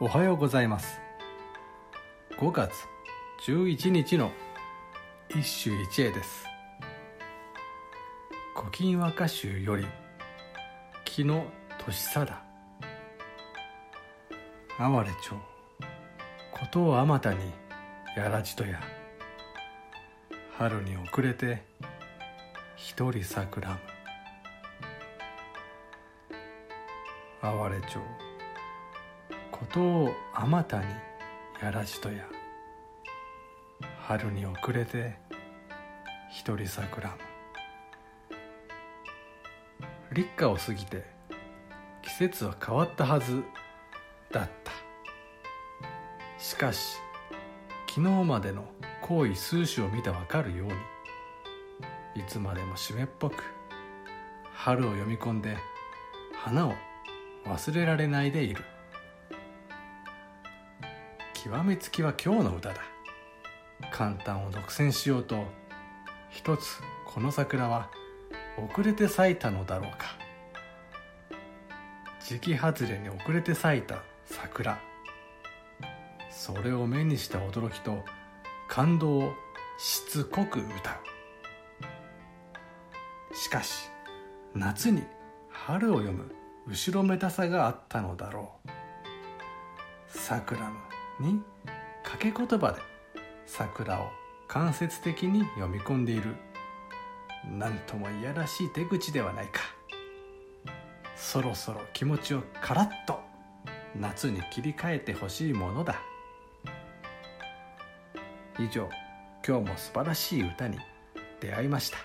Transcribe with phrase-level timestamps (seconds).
[0.00, 1.00] おはようございます。
[2.38, 2.72] 5月
[3.44, 4.30] 11日の
[5.28, 6.44] 一首一会です
[8.54, 9.84] 「古今和歌集」より
[11.04, 11.44] 「木の
[11.84, 12.32] 年貞」
[14.78, 15.34] 「哀れ町
[16.52, 17.52] ことをあまたに
[18.16, 18.80] やらじとや。
[20.56, 21.64] 春に遅れて
[22.76, 23.78] 一人桜む」
[27.42, 27.98] 哀れ町
[29.58, 30.84] ことをあまたに
[31.60, 32.24] やらしとや。
[34.00, 35.18] 春に遅れて
[36.30, 37.16] 一人桜む
[40.14, 41.04] 立夏を過ぎて
[42.02, 43.42] 季節は変わったはず
[44.32, 44.72] だった。
[46.38, 46.96] しかし
[47.88, 48.64] 昨日までの
[49.02, 50.74] 行為数種を見てわかるように
[52.22, 53.42] いつまでも湿っぽく
[54.54, 55.56] 春を読み込んで
[56.34, 56.74] 花を
[57.44, 58.64] 忘れられないでいる。
[61.44, 62.80] 極めつきは今日の歌だ。
[63.92, 65.44] 簡単を独占しようと
[66.30, 67.88] 一つこの桜は
[68.72, 70.18] 遅れて咲いたのだろうか。
[72.26, 74.80] 時期外れに遅れて咲いた桜。
[76.28, 78.04] それを目にした驚きと
[78.68, 79.32] 感動を
[79.78, 80.74] しつこく歌う。
[83.36, 83.88] しかし
[84.56, 85.04] 夏に
[85.50, 86.34] 春を読む
[86.66, 88.70] 後ろめたさがあったのだろう。
[90.08, 90.87] 桜の
[91.20, 91.42] に
[92.02, 92.80] 掛け言葉で
[93.46, 94.10] 桜を
[94.46, 96.34] 間接的に読み込んでいる。
[97.50, 99.60] なんともいやらしい手口ではないか。
[101.16, 103.20] そろそろ気持ちをカラッと。
[103.96, 106.00] 夏に切り替えてほしいものだ。
[108.58, 108.88] 以上
[109.46, 110.78] 今日も素晴らしい歌に
[111.40, 111.98] 出会いました。